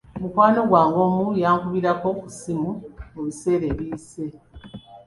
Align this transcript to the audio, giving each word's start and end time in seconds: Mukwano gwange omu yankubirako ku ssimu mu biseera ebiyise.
Mukwano 0.21 0.59
gwange 0.69 0.99
omu 1.07 1.25
yankubirako 1.43 2.07
ku 2.19 2.27
ssimu 2.33 2.71
mu 3.13 3.21
biseera 3.27 3.65
ebiyise. 3.71 4.25